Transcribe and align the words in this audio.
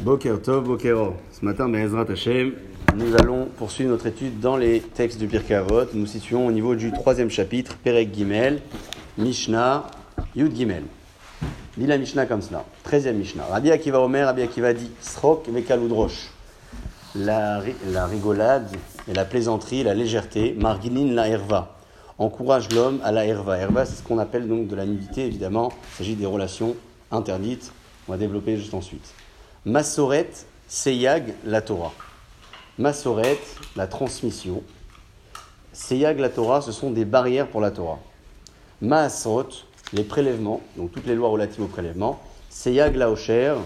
Boker 0.00 0.42
Tov, 0.42 0.64
Bokero. 0.64 1.14
Ce 1.32 1.42
matin, 1.44 1.72
Ezrat 1.72 2.04
Hashem, 2.10 2.52
nous 2.96 3.14
allons 3.16 3.46
poursuivre 3.56 3.90
notre 3.90 4.06
étude 4.06 4.40
dans 4.40 4.56
les 4.56 4.80
textes 4.80 5.18
du 5.18 5.26
Pirkei 5.26 5.54
Avot. 5.54 5.86
Nous 5.94 6.06
situons 6.06 6.46
au 6.46 6.52
niveau 6.52 6.74
du 6.74 6.92
troisième 6.92 7.30
chapitre, 7.30 7.76
Perek 7.82 8.14
Gimel, 8.14 8.60
Mishnah, 9.16 9.86
Yud 10.34 10.54
Gimel. 10.54 10.82
Dit 11.78 11.86
la 11.86 11.96
Mishnah 11.96 12.26
comme 12.26 12.42
cela. 12.42 12.64
Treizième 12.84 13.16
Mishnah. 13.16 13.44
Rabbi 13.50 13.70
Akiva 13.70 14.00
Omer, 14.00 14.26
Rabbi 14.26 14.42
Akiva 14.42 14.74
dit 14.74 14.90
Srok 15.00 15.48
Vekaludrosh. 15.48 16.30
La, 17.14 17.62
la 17.90 18.06
rigolade 18.06 18.68
et 19.08 19.14
la 19.14 19.24
plaisanterie, 19.24 19.82
la 19.82 19.94
légèreté, 19.94 20.54
Margilin 20.60 21.14
la 21.14 21.28
herva, 21.28 21.78
encourage 22.18 22.70
l'homme 22.74 23.00
à 23.02 23.12
la 23.12 23.24
herva. 23.24 23.56
Herva, 23.56 23.86
c'est 23.86 23.96
ce 23.96 24.02
qu'on 24.02 24.18
appelle 24.18 24.46
donc 24.46 24.68
de 24.68 24.76
la 24.76 24.84
nudité, 24.84 25.24
évidemment. 25.24 25.72
Il 25.94 25.96
s'agit 25.96 26.14
des 26.14 26.26
relations 26.26 26.76
interdites. 27.10 27.72
On 28.06 28.12
va 28.12 28.18
développer 28.18 28.58
juste 28.58 28.74
ensuite. 28.74 29.14
Massoret, 29.66 30.30
Seyag, 30.68 31.34
la 31.44 31.60
Torah. 31.60 31.92
Massoret, 32.78 33.40
la 33.74 33.88
transmission. 33.88 34.62
Seyag, 35.72 36.20
la 36.20 36.28
Torah, 36.28 36.60
ce 36.60 36.70
sont 36.70 36.92
des 36.92 37.04
barrières 37.04 37.48
pour 37.48 37.60
la 37.60 37.72
Torah. 37.72 37.98
Maasrot, 38.80 39.48
les 39.92 40.04
prélèvements, 40.04 40.60
donc 40.76 40.92
toutes 40.92 41.06
les 41.06 41.16
lois 41.16 41.30
relatives 41.30 41.64
aux 41.64 41.66
prélèvements. 41.66 42.20
Seyag, 42.48 42.94
la 42.94 43.10
Hocher, 43.10 43.56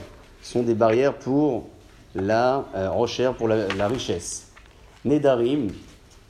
sont 0.43 0.63
des 0.63 0.73
barrières 0.73 1.13
pour 1.13 1.69
la 2.15 2.65
euh, 2.75 3.33
pour 3.37 3.47
la, 3.49 3.87
richesse. 3.87 4.49
Nedarim, 5.05 5.69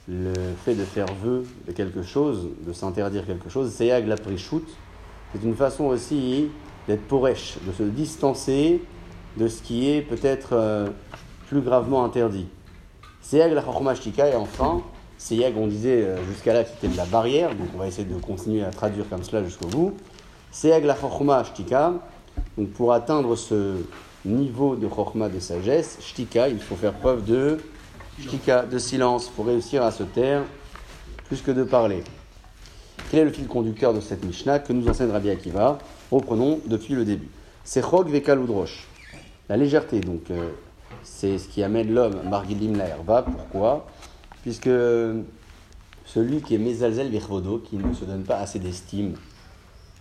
le 0.09 0.33
fait 0.65 0.75
de 0.75 0.83
faire 0.83 1.07
vœu 1.23 1.45
de 1.65 1.71
quelque 1.71 2.03
chose, 2.03 2.49
de 2.67 2.73
s'interdire 2.73 3.25
quelque 3.25 3.49
chose. 3.49 3.71
Seyag, 3.71 4.05
la 4.05 4.17
Prishut, 4.17 4.65
c'est 5.31 5.41
une 5.41 5.55
façon 5.55 5.85
aussi 5.85 6.49
d'être 6.89 7.07
poresh, 7.07 7.55
de 7.65 7.71
se 7.71 7.83
distancer 7.83 8.81
de 9.37 9.47
ce 9.47 9.61
qui 9.61 9.89
est 9.89 10.01
peut-être 10.01 10.49
euh, 10.53 10.87
plus 11.47 11.61
gravement 11.61 12.03
interdit. 12.03 12.47
Seyag 13.21 13.53
la 13.53 13.63
Chachma 13.63 13.93
et 13.93 14.35
enfin, 14.35 14.81
Seyag, 15.17 15.55
on 15.57 15.67
disait 15.67 16.03
euh, 16.03 16.17
jusqu'à 16.27 16.53
là 16.53 16.63
que 16.63 16.69
c'était 16.69 16.87
de 16.87 16.97
la 16.97 17.05
barrière, 17.05 17.49
donc 17.49 17.67
on 17.75 17.77
va 17.77 17.87
essayer 17.87 18.07
de 18.07 18.19
continuer 18.19 18.63
à 18.63 18.71
traduire 18.71 19.07
comme 19.09 19.23
cela 19.23 19.43
jusqu'au 19.43 19.67
bout. 19.67 19.93
Seyag 20.51 20.83
la 20.85 20.95
Chachma 20.95 21.43
donc 22.57 22.69
pour 22.71 22.93
atteindre 22.93 23.35
ce 23.35 23.77
niveau 24.25 24.75
de 24.75 24.87
Chachma 24.89 25.29
de 25.29 25.39
sagesse, 25.39 25.97
Shtika, 26.01 26.49
il 26.49 26.59
faut 26.59 26.75
faire 26.75 26.93
preuve 26.93 27.23
de 27.25 27.57
Shtika, 28.19 28.63
de 28.63 28.77
silence, 28.77 29.29
pour 29.29 29.45
réussir 29.45 29.83
à 29.83 29.91
se 29.91 30.03
taire 30.03 30.43
plus 31.25 31.41
que 31.41 31.51
de 31.51 31.63
parler. 31.63 32.03
Quel 33.09 33.21
est 33.21 33.25
le 33.25 33.31
fil 33.31 33.47
conducteur 33.47 33.93
de 33.93 33.99
cette 33.99 34.23
Mishnah 34.23 34.59
que 34.59 34.73
nous 34.73 34.87
enseigne 34.87 35.11
Rabbi 35.11 35.29
Akiva? 35.29 35.79
Reprenons 36.11 36.59
depuis 36.65 36.93
le 36.93 37.05
début. 37.05 37.29
C'est 37.63 37.81
Chog 37.81 38.09
Vekaludrosh. 38.09 38.87
La 39.49 39.57
légèreté, 39.57 39.99
donc, 39.99 40.31
euh, 40.31 40.51
c'est 41.03 41.37
ce 41.37 41.47
qui 41.47 41.63
amène 41.63 41.93
l'homme, 41.93 42.21
Margilim 42.29 42.77
la 42.77 42.87
herba. 42.87 43.23
Pourquoi? 43.23 43.87
Puisque 44.43 44.69
celui 46.05 46.41
qui 46.41 46.55
est 46.55 46.57
Mezalzel 46.57 47.09
Virvodo, 47.09 47.59
qui 47.59 47.77
ne 47.77 47.93
se 47.93 48.05
donne 48.05 48.23
pas 48.23 48.37
assez 48.37 48.59
d'estime, 48.59 49.15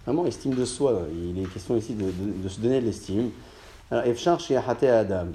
vraiment 0.04 0.26
estime 0.26 0.54
de 0.54 0.64
soi, 0.64 1.02
il 1.12 1.38
est 1.38 1.46
question 1.46 1.76
ici 1.76 1.94
de, 1.94 2.48
se 2.48 2.60
donner 2.60 2.80
de 2.80 2.86
l'estime. 2.86 3.30
Alors, 3.90 4.04
Efchar 4.06 4.40
chez 4.40 4.56
Adam, 4.56 5.28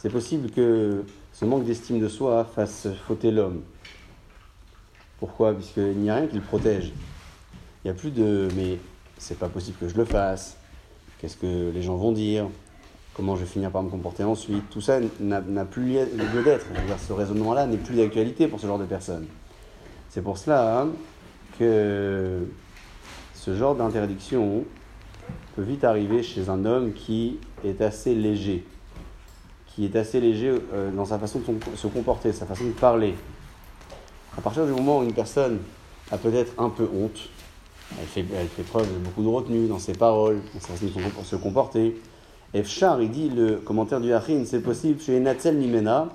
c'est 0.00 0.10
possible 0.10 0.50
que 0.50 1.04
ce 1.32 1.44
manque 1.44 1.64
d'estime 1.64 2.00
de 2.00 2.08
soi 2.08 2.44
fasse 2.44 2.88
fauter 3.06 3.30
l'homme. 3.30 3.62
Pourquoi? 5.18 5.54
Puisqu'il 5.54 5.98
n'y 5.98 6.10
a 6.10 6.16
rien 6.16 6.26
qui 6.26 6.36
le 6.36 6.42
protège. 6.42 6.92
Il 7.84 7.88
n'y 7.88 7.90
a 7.90 7.94
plus 7.94 8.10
de 8.10 8.48
mais 8.56 8.78
c'est 9.18 9.38
pas 9.38 9.48
possible 9.48 9.76
que 9.78 9.88
je 9.88 9.96
le 9.96 10.04
fasse. 10.04 10.56
Qu'est-ce 11.18 11.36
que 11.36 11.70
les 11.72 11.82
gens 11.82 11.96
vont 11.96 12.12
dire? 12.12 12.48
Comment 13.18 13.34
je 13.34 13.40
vais 13.40 13.50
finir 13.50 13.72
par 13.72 13.82
me 13.82 13.90
comporter 13.90 14.22
ensuite. 14.22 14.70
Tout 14.70 14.80
ça 14.80 15.00
n'a 15.18 15.64
plus 15.64 15.84
lieu 15.86 16.42
d'être. 16.44 16.66
Ce 17.06 17.12
raisonnement-là 17.12 17.66
n'est 17.66 17.76
plus 17.76 17.96
d'actualité 17.96 18.46
pour 18.46 18.60
ce 18.60 18.68
genre 18.68 18.78
de 18.78 18.84
personnes. 18.84 19.26
C'est 20.08 20.22
pour 20.22 20.38
cela 20.38 20.82
hein, 20.82 20.88
que 21.58 22.46
ce 23.34 23.56
genre 23.56 23.74
d'interdiction 23.74 24.64
peut 25.56 25.62
vite 25.62 25.82
arriver 25.82 26.22
chez 26.22 26.48
un 26.48 26.64
homme 26.64 26.92
qui 26.92 27.38
est 27.64 27.80
assez 27.80 28.14
léger, 28.14 28.64
qui 29.66 29.84
est 29.84 29.96
assez 29.96 30.20
léger 30.20 30.54
euh, 30.72 30.92
dans 30.92 31.04
sa 31.04 31.18
façon 31.18 31.40
de 31.40 31.76
se 31.76 31.88
comporter, 31.88 32.32
sa 32.32 32.46
façon 32.46 32.66
de 32.66 32.70
parler. 32.70 33.16
À 34.36 34.40
partir 34.40 34.64
du 34.64 34.70
moment 34.70 35.00
où 35.00 35.02
une 35.02 35.12
personne 35.12 35.58
a 36.12 36.18
peut-être 36.18 36.52
un 36.56 36.68
peu 36.68 36.88
honte, 36.94 37.18
elle 38.00 38.06
fait, 38.06 38.24
elle 38.32 38.46
fait 38.46 38.62
preuve 38.62 38.86
de 38.86 38.98
beaucoup 38.98 39.24
de 39.24 39.28
retenue 39.28 39.66
dans 39.66 39.80
ses 39.80 39.94
paroles, 39.94 40.40
dans 40.54 40.60
sa 40.60 40.74
façon 40.74 40.86
de 40.86 41.24
se 41.24 41.36
comporter, 41.36 41.96
Efchar, 42.54 43.02
il 43.02 43.10
dit 43.10 43.28
le 43.28 43.56
commentaire 43.56 44.00
du 44.00 44.12
Hachin, 44.12 44.44
c'est 44.46 44.60
possible 44.60 45.00
chez 45.00 45.20
Natzel 45.20 45.58
Nimena, 45.58 46.08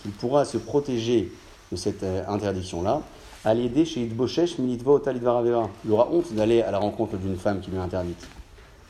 qu'il 0.00 0.12
pourra 0.12 0.46
se 0.46 0.56
protéger 0.56 1.30
de 1.70 1.76
cette 1.76 2.02
euh, 2.02 2.24
interdiction-là, 2.26 3.02
à 3.44 3.52
l'aider 3.52 3.84
chez 3.84 4.02
Idboshesh 4.02 4.58
Militva 4.58 4.92
Otalidvaravera. 4.92 5.68
Il 5.84 5.92
aura 5.92 6.08
honte 6.10 6.32
d'aller 6.32 6.62
à 6.62 6.70
la 6.70 6.78
rencontre 6.78 7.18
d'une 7.18 7.36
femme 7.36 7.60
qui 7.60 7.70
lui 7.70 7.76
est 7.76 7.80
interdite. 7.80 8.26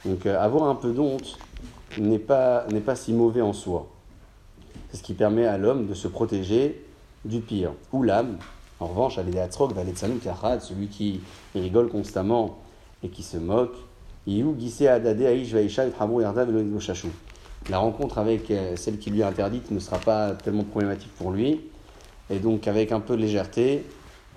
Donc 0.05 0.25
euh, 0.27 0.39
avoir 0.41 0.69
un 0.69 0.77
peu 0.77 0.93
d'honte 0.93 1.37
n'est 1.99 2.21
pas, 2.21 2.67
n'est 2.71 2.81
pas 2.81 2.95
si 2.95 3.13
mauvais 3.13 3.41
en 3.41 3.53
soi. 3.53 3.89
C'est 4.91 4.99
ce 4.99 5.03
qui 5.03 5.15
permet 5.15 5.47
à 5.47 5.59
l'homme 5.59 5.89
de 5.89 5.95
se 5.95 6.07
protéger 6.07 6.85
du 7.25 7.41
pire. 7.41 7.73
Ou 7.93 8.05
l'âme, 8.05 8.39
en 8.79 8.87
revanche, 8.87 9.19
à 9.19 9.25
l'aider 9.25 9.41
à 9.41 9.51
celui 9.51 10.87
qui 10.89 11.21
rigole 11.57 11.89
constamment 11.89 12.59
et 13.03 13.09
qui 13.09 13.25
se 13.25 13.37
moque, 13.37 13.75
la 17.71 17.79
rencontre 17.79 18.19
avec 18.19 18.51
euh, 18.51 18.77
celle 18.77 18.99
qui 18.99 19.11
lui 19.11 19.21
est 19.21 19.25
interdite 19.25 19.71
ne 19.71 19.79
sera 19.79 19.99
pas 19.99 20.33
tellement 20.33 20.65
problématique 20.65 21.13
pour 21.17 21.31
lui. 21.31 21.61
Et 22.31 22.39
donc, 22.39 22.69
avec 22.69 22.93
un 22.93 23.01
peu 23.01 23.17
de 23.17 23.23
légèreté, 23.23 23.85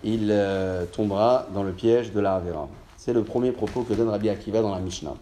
il 0.03 0.29
euh, 0.29 0.85
tombera 0.85 1.47
dans 1.53 1.63
le 1.63 1.71
piège 1.71 2.11
de 2.11 2.19
la 2.19 2.35
Havera. 2.35 2.67
C'est 2.97 3.13
le 3.13 3.23
premier 3.23 3.51
propos 3.51 3.83
que 3.83 3.93
donne 3.93 4.09
Rabbi 4.09 4.29
Akiva 4.29 4.61
dans 4.61 4.73
la 4.73 4.79
Mishnah. 4.79 5.15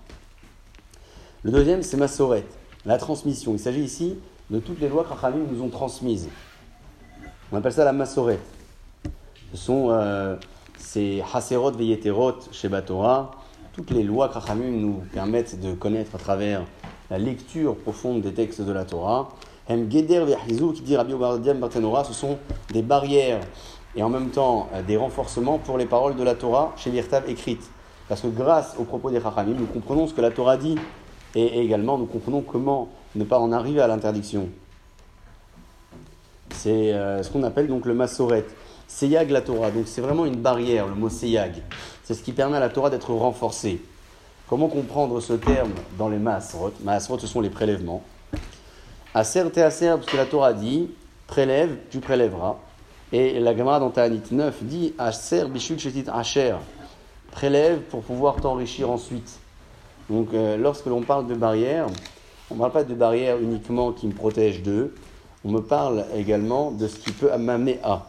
Le 1.44 1.52
deuxième, 1.52 1.84
c'est 1.84 1.98
Masoret, 1.98 2.44
la 2.86 2.98
transmission. 2.98 3.54
Il 3.54 3.60
s'agit 3.60 3.84
ici 3.84 4.18
de 4.50 4.60
toutes 4.60 4.80
les 4.82 4.90
lois 4.90 5.04
que 5.04 5.10
Rachamim 5.10 5.46
nous 5.52 5.62
ont 5.62 5.70
transmises. 5.70 6.30
On 7.52 7.58
appelle 7.58 7.74
ça 7.74 7.86
la 7.86 7.94
Masoret. 7.94 8.40
Ce 9.52 9.58
sont 9.58 9.90
euh, 9.92 10.36
ces 10.78 11.24
Haserot 11.34 11.72
Veyeterot 11.72 12.40
chez 12.52 12.68
Batora, 12.68 13.32
toutes 13.76 13.92
les 13.92 14.04
lois 14.04 14.30
Krachamim 14.30 14.72
nous 14.72 15.04
permettent 15.14 15.60
de 15.60 15.74
connaître 15.74 16.16
à 16.16 16.18
travers 16.18 16.64
la 17.10 17.18
lecture 17.18 17.76
profonde 17.76 18.22
des 18.22 18.34
textes 18.34 18.62
de 18.62 18.72
la 18.72 18.86
Torah. 18.86 19.30
Geder 19.68 20.26
qui 20.48 20.82
dit 20.82 20.96
Rabbi 20.96 21.14
ce 21.14 22.14
sont 22.14 22.38
des 22.72 22.82
barrières 22.82 23.42
et 23.98 24.02
en 24.02 24.08
même 24.08 24.30
temps 24.30 24.70
euh, 24.74 24.82
des 24.82 24.96
renforcements 24.96 25.58
pour 25.58 25.78
les 25.78 25.86
paroles 25.86 26.16
de 26.16 26.24
la 26.24 26.36
Torah 26.36 26.72
chez 26.78 26.90
Virtav 26.90 27.30
écrites. 27.30 27.70
Parce 28.08 28.22
que 28.22 28.28
grâce 28.28 28.76
aux 28.80 28.86
propos 28.86 29.10
des 29.10 29.20
Chachamim, 29.20 29.56
nous 29.60 29.66
comprenons 29.66 30.08
ce 30.08 30.14
que 30.14 30.22
la 30.22 30.32
Torah 30.32 30.56
dit 30.56 30.78
et 31.36 31.60
également 31.60 31.98
nous 31.98 32.06
comprenons 32.06 32.42
comment 32.42 32.88
ne 33.16 33.26
pas 33.26 33.40
en 33.40 33.52
arriver 33.52 33.82
à 33.82 33.88
l'interdiction. 33.88 34.48
C'est 36.52 36.94
euh, 36.94 37.22
ce 37.24 37.30
qu'on 37.30 37.44
appelle 37.44 37.68
donc 37.68 37.86
le 37.86 37.94
Masoret. 37.94 38.46
Seyag 38.88 39.32
la 39.32 39.42
Torah, 39.42 39.72
donc 39.72 39.88
c'est 39.88 40.02
vraiment 40.02 40.26
une 40.26 40.36
barrière, 40.36 40.88
le 40.88 40.96
mot 40.96 41.10
Seyag. 41.10 41.64
C'est 42.06 42.14
ce 42.14 42.22
qui 42.22 42.34
permet 42.34 42.58
à 42.58 42.60
la 42.60 42.70
Torah 42.70 42.92
d'être 42.92 43.12
renforcée. 43.12 43.82
Comment 44.48 44.68
comprendre 44.68 45.20
ce 45.20 45.34
terme 45.34 45.72
dans 45.98 46.08
les 46.08 46.20
Maasrot? 46.20 46.72
Maasrot, 46.84 47.18
ce 47.18 47.26
sont 47.26 47.42
les 47.42 47.50
prélèvements. 47.50 48.04
Aser 49.16 49.50
te 49.50 49.60
aser, 49.60 49.88
parce 49.88 50.06
que 50.06 50.16
la 50.16 50.28
Torah 50.28 50.54
dit 50.54 50.92
prélève, 51.26 51.76
tu 51.90 52.00
prélèveras. 52.00 52.58
Et 53.12 53.40
la 53.40 53.58
Gemara 53.58 53.80
dans 53.80 53.90
Ta'anit 53.90 54.22
9 54.30 54.64
dit 54.66 54.94
Aser 55.00 55.46
bishul 55.46 55.80
shetit 55.80 56.06
asher. 56.14 56.56
Prélève 57.32 57.80
pour 57.90 58.04
pouvoir 58.04 58.36
t'enrichir 58.36 58.92
ensuite. 58.92 59.40
Donc 60.08 60.28
euh, 60.36 60.58
lorsque 60.58 60.86
l'on 60.86 61.02
parle 61.02 61.26
de 61.26 61.34
barrière, 61.34 61.88
on 62.52 62.54
ne 62.54 62.60
parle 62.60 62.72
pas 62.72 62.84
de 62.84 62.94
barrière 62.94 63.40
uniquement 63.40 63.92
qui 63.92 64.06
me 64.06 64.14
protège 64.14 64.62
d'eux, 64.62 64.94
on 65.44 65.50
me 65.50 65.62
parle 65.62 66.06
également 66.16 66.70
de 66.70 66.88
ce 66.88 67.00
qui 67.00 67.12
peut 67.12 67.36
m'amener 67.36 67.80
à. 67.84 68.06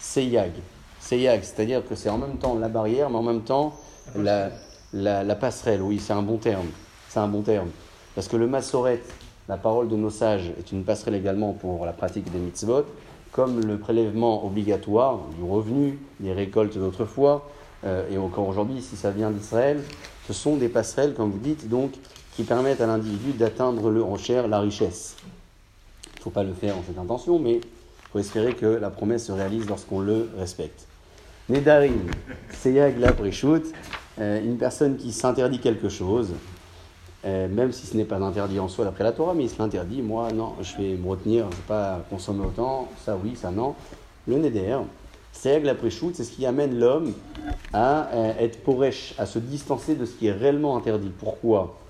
Seyag. 0.00 0.52
Seyag, 1.00 1.42
c'est-à-dire 1.42 1.86
que 1.86 1.94
c'est 1.94 2.10
en 2.10 2.18
même 2.18 2.36
temps 2.36 2.54
la 2.54 2.68
barrière, 2.68 3.10
mais 3.10 3.16
en 3.16 3.22
même 3.22 3.42
temps 3.42 3.74
la, 4.14 4.50
la, 4.92 5.34
passerelle. 5.34 5.82
Oui, 5.82 5.98
c'est 5.98 6.12
un 6.12 6.22
bon 6.22 6.36
terme. 6.36 6.66
C'est 7.08 7.18
un 7.20 7.28
bon 7.28 7.42
terme. 7.42 7.68
Parce 8.14 8.28
que 8.28 8.36
le 8.36 8.46
masoret, 8.46 9.00
la 9.48 9.56
parole 9.56 9.88
de 9.88 9.96
nos 9.96 10.10
sages, 10.10 10.52
est 10.58 10.72
une 10.72 10.84
passerelle 10.84 11.14
également 11.14 11.52
pour 11.52 11.84
la 11.84 11.92
pratique 11.92 12.30
des 12.30 12.38
mitzvot, 12.38 12.84
comme 13.32 13.60
le 13.60 13.78
prélèvement 13.78 14.44
obligatoire 14.44 15.20
du 15.36 15.44
revenu, 15.48 15.98
des 16.20 16.32
récoltes 16.32 16.76
d'autrefois, 16.76 17.48
euh, 17.84 18.08
et 18.10 18.18
encore 18.18 18.48
aujourd'hui, 18.48 18.82
si 18.82 18.96
ça 18.96 19.10
vient 19.10 19.30
d'Israël, 19.30 19.80
ce 20.26 20.32
sont 20.32 20.56
des 20.56 20.68
passerelles, 20.68 21.14
comme 21.14 21.30
vous 21.30 21.38
dites, 21.38 21.68
donc, 21.68 21.92
qui 22.36 22.44
permettent 22.44 22.80
à 22.80 22.86
l'individu 22.86 23.32
d'atteindre 23.32 23.90
le 23.90 24.04
enchère, 24.04 24.48
la 24.48 24.60
richesse. 24.60 25.16
Il 26.04 26.18
ne 26.18 26.22
faut 26.22 26.30
pas 26.30 26.44
le 26.44 26.52
faire 26.52 26.76
en 26.76 26.82
cette 26.86 26.98
intention, 26.98 27.38
mais 27.38 27.54
il 27.54 28.12
faut 28.12 28.18
espérer 28.18 28.54
que 28.54 28.66
la 28.66 28.90
promesse 28.90 29.26
se 29.26 29.32
réalise 29.32 29.66
lorsqu'on 29.66 30.00
le 30.00 30.28
respecte. 30.36 30.86
Nedarim, 31.50 32.06
Seyag 32.52 33.00
la 33.00 33.12
une 34.20 34.56
personne 34.56 34.96
qui 34.96 35.10
s'interdit 35.10 35.58
quelque 35.58 35.88
chose, 35.88 36.32
euh, 37.24 37.48
même 37.48 37.72
si 37.72 37.88
ce 37.88 37.96
n'est 37.96 38.04
pas 38.04 38.18
interdit 38.18 38.60
en 38.60 38.68
soi 38.68 38.84
d'après 38.84 39.02
la 39.02 39.10
Torah, 39.10 39.34
mais 39.34 39.44
il 39.44 39.50
se 39.50 39.58
l'interdit, 39.58 40.00
moi 40.00 40.30
non, 40.30 40.54
je 40.62 40.76
vais 40.76 40.94
me 40.94 41.08
retenir, 41.08 41.46
je 41.46 41.56
ne 41.56 41.60
vais 41.60 41.66
pas 41.66 42.04
consommer 42.08 42.46
autant, 42.46 42.88
ça 43.04 43.18
oui, 43.20 43.34
ça 43.34 43.50
non. 43.50 43.74
Le 44.28 44.38
neder, 44.38 44.78
c'est 45.32 45.58
la 45.58 45.74
c'est 46.14 46.22
ce 46.22 46.30
qui 46.30 46.46
amène 46.46 46.78
l'homme 46.78 47.14
à 47.72 48.06
euh, 48.14 48.32
être 48.38 48.62
poresh, 48.62 49.14
à 49.18 49.26
se 49.26 49.40
distancer 49.40 49.96
de 49.96 50.04
ce 50.04 50.12
qui 50.12 50.28
est 50.28 50.32
réellement 50.32 50.76
interdit. 50.76 51.10
Pourquoi? 51.18 51.80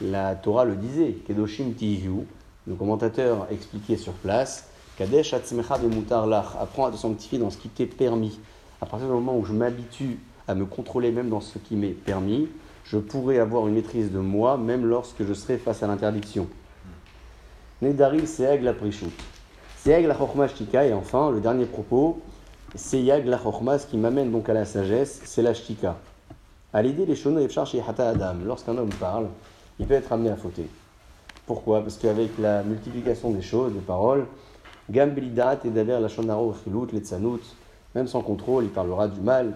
La 0.00 0.34
Torah 0.34 0.64
le 0.64 0.76
disait, 0.76 1.18
Kedoshim 1.26 1.74
Tihu, 1.76 2.26
le 2.66 2.74
commentateur 2.74 3.48
expliquait 3.50 3.98
sur 3.98 4.14
place, 4.14 4.70
Kadesh 4.96 5.34
Atzmecha 5.34 5.76
de 5.76 5.88
Mutar 5.88 6.26
Lach, 6.26 6.56
apprends 6.58 6.86
à 6.86 6.90
te 6.90 6.96
sanctifier 6.96 7.38
dans 7.38 7.50
ce 7.50 7.58
qui 7.58 7.68
t'est 7.68 7.84
permis. 7.84 8.40
À 8.80 8.86
partir 8.86 9.08
du 9.08 9.14
moment 9.14 9.36
où 9.36 9.44
je 9.44 9.52
m'habitue 9.52 10.18
à 10.48 10.54
me 10.54 10.64
contrôler 10.64 11.10
même 11.10 11.28
dans 11.28 11.40
ce 11.40 11.58
qui 11.58 11.76
m'est 11.76 11.88
permis, 11.88 12.48
je 12.84 12.96
pourrai 12.98 13.38
avoir 13.38 13.68
une 13.68 13.74
maîtrise 13.74 14.10
de 14.10 14.18
moi 14.18 14.56
même 14.56 14.86
lorsque 14.86 15.22
je 15.24 15.34
serai 15.34 15.58
face 15.58 15.82
à 15.82 15.86
l'interdiction. 15.86 16.48
Nedaril 17.82 18.26
Seag 18.26 18.62
la 18.62 18.72
Prishut. 18.72 19.12
Seag 19.78 20.06
la 20.06 20.16
Chochma 20.16 20.48
Shtika, 20.48 20.86
et 20.86 20.92
enfin, 20.92 21.30
le 21.30 21.40
dernier 21.40 21.66
propos, 21.66 22.20
Seag 22.74 23.26
la 23.26 23.38
Chochma, 23.38 23.78
ce 23.78 23.86
qui 23.86 23.96
m'amène 23.96 24.32
donc 24.32 24.48
à 24.48 24.54
la 24.54 24.64
sagesse, 24.64 25.20
c'est 25.24 25.42
la 25.42 25.54
Shtika. 25.54 25.96
À 26.72 26.82
l'idée 26.82 27.04
des 27.04 27.16
Shono 27.16 27.40
Efchar 27.40 27.66
Hata 27.86 28.10
Adam, 28.10 28.36
lorsqu'un 28.44 28.76
homme 28.76 28.90
parle, 28.90 29.28
il 29.78 29.86
peut 29.86 29.94
être 29.94 30.12
amené 30.12 30.30
à 30.30 30.36
fauter. 30.36 30.68
Pourquoi? 31.46 31.80
Parce 31.80 31.96
qu'avec 31.96 32.30
la 32.38 32.62
multiplication 32.62 33.30
des 33.30 33.42
choses, 33.42 33.72
des 33.72 33.80
paroles, 33.80 34.26
Gam 34.90 35.10
Belidat 35.10 35.58
et 35.64 35.70
Daber 35.70 35.98
la 36.00 36.08
Shonaro 36.08 36.54
Chilut, 36.62 36.92
Letzanut, 36.92 37.40
même 37.94 38.06
sans 38.06 38.22
contrôle, 38.22 38.64
il 38.64 38.70
parlera 38.70 39.08
du 39.08 39.20
mal, 39.20 39.54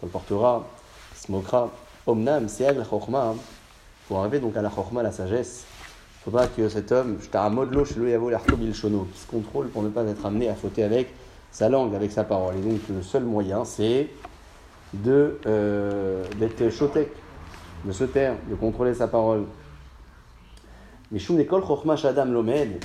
colportera, 0.00 0.66
se 1.14 1.30
moquera. 1.30 1.70
Omnam, 2.06 2.48
c'est 2.48 2.72
la 2.72 2.84
chorma. 2.84 3.34
Pour 4.08 4.20
arriver 4.20 4.40
donc 4.40 4.56
à 4.56 4.62
la 4.62 4.70
chorma, 4.70 5.02
la 5.02 5.12
sagesse, 5.12 5.64
il 6.26 6.32
pas 6.32 6.46
que 6.48 6.68
cet 6.68 6.92
homme, 6.92 7.18
je 7.20 7.74
l'eau 7.74 7.84
chez 7.84 7.94
le 7.94 8.10
Yavo 8.10 8.30
Chono, 8.72 9.08
qui 9.12 9.18
se 9.18 9.26
contrôle 9.26 9.68
pour 9.68 9.82
ne 9.82 9.88
pas 9.88 10.02
être 10.04 10.26
amené 10.26 10.48
à 10.48 10.54
fauter 10.54 10.82
avec 10.82 11.14
sa 11.50 11.68
langue, 11.68 11.94
avec 11.94 12.12
sa 12.12 12.24
parole. 12.24 12.56
Et 12.56 12.60
donc 12.60 12.80
le 12.88 13.02
seul 13.02 13.24
moyen, 13.24 13.64
c'est 13.64 14.08
de 14.92 15.38
euh, 15.46 16.24
d'être 16.38 16.70
chotek, 16.70 17.08
de 17.84 17.92
se 17.92 18.04
taire, 18.04 18.34
de 18.48 18.54
contrôler 18.54 18.94
sa 18.94 19.08
parole. 19.08 19.44
Mais 21.10 21.18
Shum 21.18 21.38
Ekol 21.40 21.64
Chochma 21.66 21.96
Shadam 21.96 22.32
Lomed, 22.32 22.84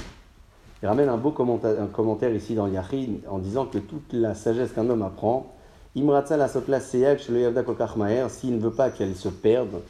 il 0.82 0.88
ramène 0.88 1.10
un 1.10 1.18
beau 1.18 1.32
commentaire, 1.32 2.34
ici 2.34 2.56
dans 2.56 2.68
Yachid 2.68 3.22
en 3.30 3.40
disant 3.40 3.66
que 3.66 3.78
toute 3.78 4.14
la 4.14 4.36
sagesse 4.36 4.72
qu'un 4.74 4.90
homme 4.90 5.02
apprend, 5.02 5.54
Imratza 5.96 6.36
la 6.36 6.50
sotla 6.50 6.80
le 6.80 7.62
Kokachmaer, 7.62 8.30
s'il 8.30 8.56
ne 8.56 8.60
veut 8.60 8.74
pas 8.74 8.90
qu'elle 8.90 9.16
se 9.16 9.30
perde, 9.30 9.82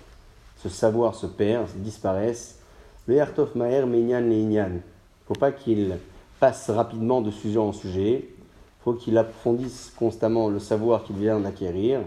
ce 0.58 0.70
savoir 0.70 1.16
se 1.16 1.26
perd, 1.26 1.68
disparaisse, 1.78 2.60
le 3.08 3.16
Yartov 3.16 3.58
Maher 3.58 3.88
Meinyan 3.88 4.22
Leinyan. 4.22 4.70
Il 4.70 4.74
ne 4.76 4.80
faut 5.28 5.40
pas 5.40 5.52
qu'il 5.52 5.98
passe 6.40 6.70
rapidement 6.70 7.22
de 7.22 7.31
sujet 7.31 7.58
en 7.58 7.74
sujet, 7.74 8.30
il 8.30 8.84
faut 8.84 8.94
qu'il 8.94 9.18
approfondisse 9.18 9.92
constamment 9.98 10.48
le 10.50 10.60
savoir 10.60 11.04
qu'il 11.04 11.16
vient 11.16 11.40
d'acquérir. 11.40 12.02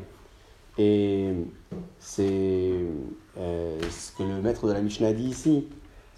Et 0.79 1.33
c'est 1.99 2.73
euh, 3.37 3.81
ce 3.91 4.13
que 4.13 4.23
le 4.23 4.41
maître 4.41 4.69
de 4.69 4.73
la 4.73 4.81
Mishnah 4.81 5.13
dit 5.13 5.31
ici, 5.31 5.67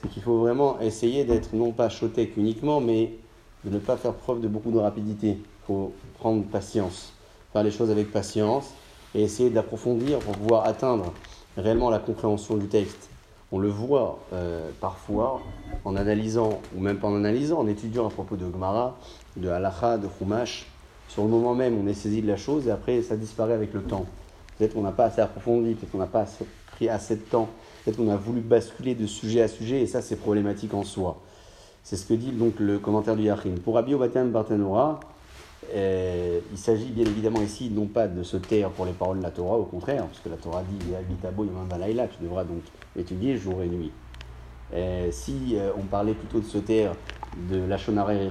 c'est 0.01 0.09
qu'il 0.09 0.23
faut 0.23 0.39
vraiment 0.39 0.81
essayer 0.81 1.25
d'être 1.25 1.55
non 1.55 1.73
pas 1.73 1.89
chotek 1.89 2.37
uniquement, 2.37 2.81
mais 2.81 3.15
de 3.65 3.71
ne 3.71 3.79
pas 3.79 3.97
faire 3.97 4.15
preuve 4.15 4.41
de 4.41 4.49
beaucoup 4.49 4.71
de 4.71 4.79
rapidité. 4.79 5.39
Il 5.39 5.67
faut 5.67 5.93
prendre 6.19 6.43
patience 6.45 7.13
faire 7.53 7.63
les 7.63 7.71
choses 7.71 7.91
avec 7.91 8.13
patience 8.13 8.73
et 9.15 9.23
essayer 9.23 9.51
d'approfondir 9.51 10.19
pour 10.21 10.35
pouvoir 10.35 10.67
atteindre 10.67 11.13
réellement 11.57 11.91
la 11.91 11.99
compréhension 11.99 12.57
du 12.57 12.67
texte. 12.67 13.09
On 13.53 13.59
le 13.59 13.69
voit 13.69 14.21
euh, 14.33 14.71
parfois 14.81 15.41
en 15.85 15.97
analysant, 15.97 16.61
ou 16.77 16.81
même 16.81 16.99
pas 16.99 17.09
en 17.09 17.17
analysant, 17.17 17.59
en 17.59 17.67
étudiant 17.67 18.07
à 18.07 18.11
propos 18.11 18.37
de 18.37 18.45
Gemara, 18.51 18.97
de 19.37 19.49
Halacha, 19.49 19.99
de 19.99 20.07
Chumash. 20.19 20.67
Sur 21.09 21.25
le 21.25 21.29
moment 21.29 21.57
même, 21.57 21.77
on 21.77 21.89
est 21.89 21.95
saisi 21.95 22.23
de 22.23 22.29
la 22.29 22.37
chose 22.37 22.69
et 22.69 22.71
après, 22.71 23.03
ça 23.03 23.17
disparaît 23.17 23.55
avec 23.55 23.75
le 23.75 23.83
temps. 23.83 24.07
Peut-être 24.57 24.75
qu'on 24.75 24.83
n'a 24.83 24.93
pas 24.93 25.07
assez 25.07 25.21
approfondi, 25.21 25.75
peut-être 25.75 25.91
qu'on 25.91 25.99
n'a 25.99 26.07
pas 26.07 26.21
pris 26.81 26.89
assez 26.89 27.17
de 27.17 27.21
temps, 27.21 27.51
peut-être 27.85 27.99
qu'on 27.99 28.09
a 28.09 28.17
voulu 28.17 28.41
basculer 28.41 28.95
de 28.95 29.07
sujet 29.07 29.43
à 29.43 29.49
sujet 29.49 29.83
et 29.83 29.87
ça, 29.87 30.01
c'est 30.01 30.17
problématique 30.17 30.73
en 30.73 30.83
soi. 30.83 31.21
C'est 31.83 31.97
ce 31.97 32.07
que 32.07 32.15
dit 32.15 32.31
donc 32.31 32.59
le 32.59 32.79
commentaire 32.79 33.17
du 33.17 33.25
Yachin. 33.25 33.55
Pour 33.63 33.75
Rabbi 33.75 33.93
Obatam 33.93 34.31
Bartanora, 34.31 35.01
euh, 35.75 36.41
il 36.51 36.57
s'agit 36.59 36.87
bien 36.87 37.05
évidemment 37.05 37.43
ici 37.43 37.71
non 37.71 37.87
pas 37.87 38.09
de 38.09 38.23
se 38.23 38.39
taire 38.39 38.71
pour 38.71 38.87
les 38.87 38.93
paroles 38.93 39.19
de 39.19 39.23
la 39.23 39.31
Torah, 39.31 39.57
au 39.59 39.65
contraire, 39.65 40.07
puisque 40.07 40.27
la 40.27 40.37
Torah 40.37 40.63
dit 40.63 40.79
tu 40.87 42.25
devras 42.25 42.45
donc 42.45 42.63
étudier 42.97 43.37
jour 43.37 43.63
et 43.63 43.69
nuit. 43.69 43.93
Euh, 44.73 45.09
si 45.11 45.57
euh, 45.57 45.73
on 45.77 45.83
parlait 45.83 46.15
plutôt 46.15 46.41
de 46.41 46.47
se 46.47 46.59
taire 46.59 46.93
de 47.51 47.59
la 47.59 47.77
et 47.77 48.29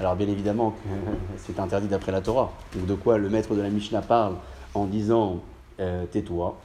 alors 0.00 0.16
bien 0.16 0.28
évidemment 0.28 0.70
que 0.70 0.88
c'est 1.36 1.60
interdit 1.60 1.86
d'après 1.86 2.10
la 2.10 2.22
Torah. 2.22 2.50
Donc 2.74 2.86
de 2.86 2.94
quoi 2.94 3.18
le 3.18 3.28
maître 3.28 3.54
de 3.54 3.60
la 3.60 3.70
Mishnah 3.70 4.02
parle 4.02 4.34
en 4.74 4.86
disant 4.86 5.40
tais-toi. 6.10 6.56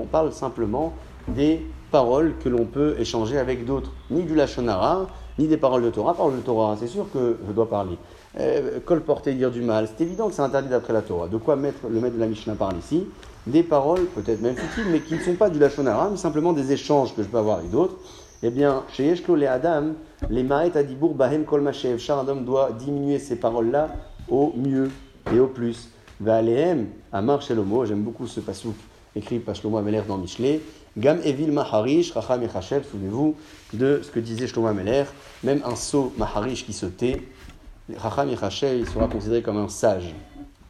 On 0.00 0.06
parle 0.06 0.32
simplement 0.32 0.92
des 1.28 1.66
paroles 1.90 2.34
que 2.42 2.48
l'on 2.48 2.64
peut 2.64 2.94
échanger 2.98 3.38
avec 3.38 3.64
d'autres, 3.64 3.90
ni 4.10 4.22
du 4.22 4.34
Lachonara, 4.34 5.06
ni 5.38 5.48
des 5.48 5.56
paroles 5.56 5.82
de 5.82 5.90
Torah. 5.90 6.14
Parole 6.14 6.36
de 6.36 6.40
Torah, 6.40 6.76
c'est 6.78 6.86
sûr 6.86 7.06
que 7.12 7.38
je 7.46 7.52
dois 7.52 7.68
parler. 7.68 7.96
Euh, 8.38 8.78
colporter, 8.84 9.34
dire 9.34 9.50
du 9.50 9.62
mal, 9.62 9.88
c'est 9.88 10.04
évident 10.04 10.28
que 10.28 10.34
c'est 10.34 10.42
interdit 10.42 10.68
d'après 10.68 10.92
la 10.92 11.02
Torah. 11.02 11.28
De 11.28 11.36
quoi 11.36 11.56
le 11.56 11.62
maître 11.62 12.14
de 12.14 12.20
la 12.20 12.26
Mishnah 12.26 12.54
parle 12.54 12.76
ici? 12.78 13.06
Des 13.46 13.62
paroles, 13.62 14.04
peut-être 14.14 14.40
même 14.40 14.56
futiles, 14.56 14.90
mais 14.90 15.00
qui 15.00 15.14
ne 15.14 15.20
sont 15.20 15.34
pas 15.34 15.50
du 15.50 15.58
Lachonara, 15.58 16.08
mais 16.10 16.16
simplement 16.16 16.52
des 16.52 16.72
échanges 16.72 17.14
que 17.16 17.22
je 17.22 17.28
peux 17.28 17.38
avoir 17.38 17.58
avec 17.58 17.70
d'autres. 17.70 17.96
Eh 18.44 18.50
bien, 18.50 18.82
chez 18.92 19.06
Yeshlo 19.06 19.34
les 19.34 19.46
Adam, 19.46 19.94
les 20.30 20.42
Maet 20.42 20.76
Adibour 20.76 21.14
Bahem 21.14 21.44
Kol 21.44 21.60
Mashev, 21.60 21.98
doit 22.44 22.70
diminuer 22.72 23.18
ces 23.18 23.36
paroles-là 23.36 23.88
au 24.28 24.52
mieux 24.56 24.90
et 25.32 25.38
au 25.38 25.46
plus. 25.46 25.90
Valehem, 26.22 26.86
Amar 27.12 27.42
Shelomo, 27.42 27.84
j'aime 27.84 28.02
beaucoup 28.02 28.28
ce 28.28 28.38
pasouk 28.38 28.76
écrit 29.16 29.40
par 29.40 29.56
Shlomo 29.56 29.78
Ameler 29.78 30.02
dans 30.06 30.18
Michelet. 30.18 30.60
Gam 30.96 31.18
Evil 31.24 31.50
Maharish, 31.50 32.12
Racham 32.12 32.42
Echashev, 32.44 32.84
souvenez-vous 32.88 33.34
de 33.72 34.00
ce 34.04 34.10
que 34.10 34.20
disait 34.20 34.46
Shlomo 34.46 34.68
Ameler, 34.68 35.04
même 35.42 35.60
un 35.64 35.74
sot 35.74 36.12
Maharish 36.16 36.64
qui 36.64 36.72
se 36.72 36.86
tait, 36.86 37.22
Racham 37.96 38.28
il 38.30 38.36
sera 38.86 39.08
considéré 39.08 39.42
comme 39.42 39.56
un 39.56 39.68
sage. 39.68 40.14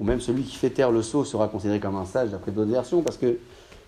Ou 0.01 0.05
même 0.05 0.21
celui 0.21 0.43
qui 0.43 0.57
fait 0.57 0.71
taire 0.71 0.91
le 0.91 1.03
sot 1.03 1.25
sera 1.25 1.49
considéré 1.49 1.81
comme 1.81 1.97
un 1.97 2.07
sage, 2.07 2.31
d'après 2.31 2.51
d'autres 2.51 2.71
versions, 2.71 3.03
parce 3.03 3.19
que 3.19 3.37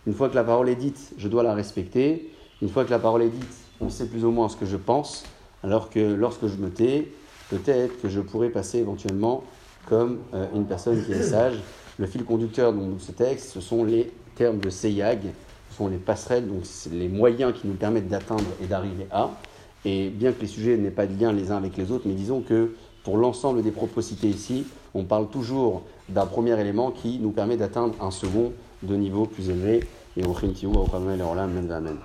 une 0.07 0.13
fois 0.13 0.29
que 0.29 0.35
la 0.35 0.45
parole 0.45 0.69
est 0.69 0.77
dite, 0.77 1.15
je 1.17 1.29
dois 1.29 1.43
la 1.43 1.55
respecter. 1.55 2.31
Une 2.61 2.69
fois 2.69 2.85
que 2.85 2.91
la 2.91 2.99
parole 2.99 3.23
est 3.23 3.31
dite, 3.31 3.57
on 3.81 3.89
sait 3.89 4.07
plus 4.07 4.25
ou 4.27 4.31
moins 4.31 4.51
ce 4.51 4.57
que 4.57 4.67
je 4.67 4.77
pense, 4.77 5.25
alors 5.63 5.89
que 5.89 5.99
lorsque 5.99 6.47
je 6.47 6.57
me 6.57 6.69
tais, 6.69 7.09
peut-être 7.49 8.01
que 8.03 8.11
je 8.11 8.21
pourrais 8.21 8.51
passer 8.51 8.79
éventuellement 8.79 9.45
comme 9.87 10.19
euh, 10.35 10.47
une 10.55 10.67
personne 10.67 11.05
qui 11.05 11.13
est 11.13 11.23
sage. 11.23 11.57
Le 11.99 12.07
fil 12.07 12.25
conducteur 12.25 12.73
de 12.73 12.81
ce 12.99 13.13
texte, 13.13 13.51
ce 13.51 13.61
sont 13.61 13.85
les 13.85 14.13
termes 14.35 14.59
de 14.59 14.71
Seyag, 14.71 15.21
ce 15.71 15.77
sont 15.77 15.89
les 15.89 15.97
passerelles, 15.97 16.47
donc 16.49 16.63
les 16.93 17.09
moyens 17.09 17.53
qui 17.55 17.69
nous 17.69 17.75
permettent 17.75 18.09
d'atteindre 18.09 18.45
et 18.63 18.67
d'arriver 18.67 19.07
à. 19.13 19.31
Et 19.85 20.09
bien 20.09 20.33
que 20.33 20.41
les 20.41 20.47
sujets 20.47 20.77
n'aient 20.77 20.91
pas 20.91 21.07
de 21.07 21.19
lien 21.19 21.33
les 21.33 21.51
uns 21.51 21.57
avec 21.57 21.77
les 21.77 21.93
autres, 21.93 22.05
mais 22.07 22.15
disons 22.15 22.41
que 22.41 22.75
pour 23.05 23.19
l'ensemble 23.19 23.63
des 23.63 23.71
propos 23.71 24.01
cités 24.01 24.29
ici, 24.29 24.67
on 24.95 25.05
parle 25.05 25.29
toujours 25.29 25.83
d'un 26.09 26.27
premier 26.27 26.59
élément 26.59 26.91
qui 26.91 27.19
nous 27.19 27.31
permet 27.31 27.57
d'atteindre 27.57 27.95
un 28.01 28.11
second 28.11 28.53
de 28.83 28.97
niveau 28.97 29.27
plus 29.27 29.51
élevé. 29.51 29.85
Et 30.17 30.25
au 30.25 30.33
Amen. 31.71 31.99